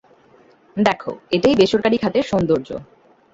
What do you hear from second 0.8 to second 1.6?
দেখো, এটাই